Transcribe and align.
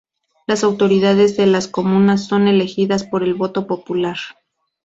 Las 0.47 0.63
autoridades 0.63 1.37
de 1.37 1.45
las 1.45 1.67
comunas 1.67 2.25
son 2.25 2.47
elegidas 2.47 3.03
por 3.03 3.21
el 3.21 3.35
voto 3.35 3.67
popular. 3.67 4.17